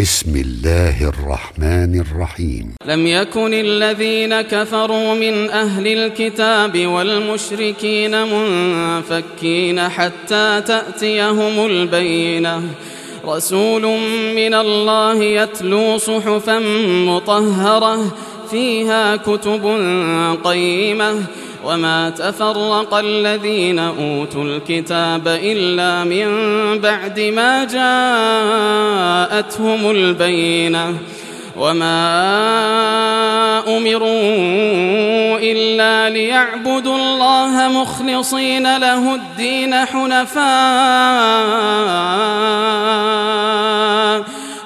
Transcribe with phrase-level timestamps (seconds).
[0.00, 2.74] بسم الله الرحمن الرحيم.
[2.86, 12.62] لم يكن الذين كفروا من أهل الكتاب والمشركين منفكين حتى تأتيهم البينة.
[13.24, 13.82] رسول
[14.36, 16.58] من الله يتلو صحفا
[17.08, 18.16] مطهرة
[18.50, 19.64] فيها كتب
[20.44, 21.22] قيمة.
[21.64, 26.28] وما تفرق الذين أوتوا الكتاب إلا من
[26.78, 27.64] بعد ما
[29.32, 30.94] جاءتهم البينة
[31.56, 32.02] وما
[33.76, 40.42] أمروا إلا ليعبدوا الله مخلصين له الدين حنفاء